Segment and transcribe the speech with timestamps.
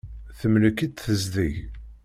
[0.39, 1.53] Temlek-itt tezdeg.